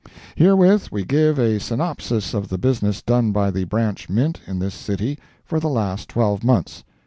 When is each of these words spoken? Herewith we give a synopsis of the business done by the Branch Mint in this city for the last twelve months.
Herewith 0.35 0.91
we 0.91 1.05
give 1.05 1.37
a 1.37 1.59
synopsis 1.59 2.33
of 2.33 2.47
the 2.49 2.57
business 2.57 3.03
done 3.03 3.31
by 3.31 3.51
the 3.51 3.65
Branch 3.65 4.09
Mint 4.09 4.41
in 4.47 4.57
this 4.57 4.73
city 4.73 5.19
for 5.45 5.59
the 5.59 5.69
last 5.69 6.09
twelve 6.09 6.43
months. 6.43 6.83